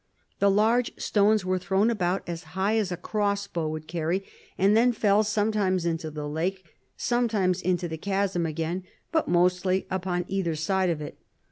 The 0.39 0.49
large 0.49 0.93
stones 0.99 1.45
were 1.45 1.59
thrown 1.59 1.91
about 1.91 2.23
as 2.27 2.41
high 2.57 2.75
as 2.75 2.91
a 2.91 2.97
crossbow 2.97 3.69
would 3.69 3.87
carry, 3.87 4.23
and 4.57 4.75
then 4.75 4.93
fell, 4.93 5.23
sometimes 5.23 5.85
into 5.85 6.09
the 6.09 6.27
lake, 6.27 6.65
sometimes 6.97 7.61
into 7.61 7.87
the 7.87 7.99
chasm 7.99 8.47
again; 8.47 8.83
but 9.11 9.27
mostly 9.27 9.85
upon 9.91 10.25
either 10.27 10.55
side 10.55 10.89
of 10.89 11.01
it. 11.01 11.19